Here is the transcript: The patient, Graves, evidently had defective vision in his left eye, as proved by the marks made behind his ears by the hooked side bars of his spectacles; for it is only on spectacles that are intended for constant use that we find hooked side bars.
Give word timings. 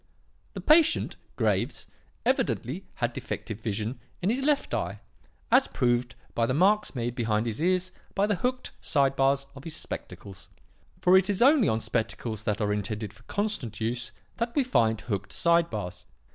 The 0.55 0.61
patient, 0.61 1.15
Graves, 1.35 1.85
evidently 2.25 2.85
had 2.95 3.13
defective 3.13 3.59
vision 3.59 3.99
in 4.19 4.31
his 4.31 4.41
left 4.41 4.73
eye, 4.73 4.99
as 5.51 5.67
proved 5.67 6.15
by 6.33 6.47
the 6.47 6.55
marks 6.55 6.95
made 6.95 7.13
behind 7.13 7.45
his 7.45 7.61
ears 7.61 7.91
by 8.15 8.25
the 8.25 8.33
hooked 8.37 8.71
side 8.81 9.15
bars 9.15 9.45
of 9.53 9.63
his 9.63 9.75
spectacles; 9.75 10.49
for 11.01 11.17
it 11.19 11.29
is 11.29 11.43
only 11.43 11.67
on 11.69 11.79
spectacles 11.81 12.45
that 12.45 12.61
are 12.61 12.73
intended 12.73 13.13
for 13.13 13.21
constant 13.25 13.79
use 13.79 14.11
that 14.37 14.55
we 14.55 14.63
find 14.63 15.01
hooked 15.01 15.31
side 15.31 15.69
bars. 15.69 16.07